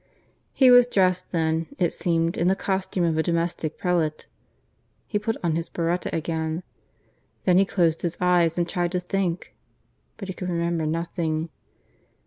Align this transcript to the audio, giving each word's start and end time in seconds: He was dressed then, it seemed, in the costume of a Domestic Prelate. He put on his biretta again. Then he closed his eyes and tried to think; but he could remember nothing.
He 0.51 0.71
was 0.71 0.87
dressed 0.87 1.31
then, 1.31 1.67
it 1.77 1.93
seemed, 1.93 2.35
in 2.35 2.47
the 2.47 2.55
costume 2.55 3.03
of 3.03 3.19
a 3.19 3.21
Domestic 3.21 3.77
Prelate. 3.77 4.25
He 5.05 5.19
put 5.19 5.37
on 5.43 5.55
his 5.55 5.69
biretta 5.69 6.09
again. 6.11 6.63
Then 7.45 7.59
he 7.59 7.65
closed 7.65 8.01
his 8.01 8.17
eyes 8.19 8.57
and 8.57 8.67
tried 8.67 8.93
to 8.93 8.99
think; 8.99 9.53
but 10.17 10.27
he 10.27 10.33
could 10.33 10.49
remember 10.49 10.87
nothing. 10.87 11.49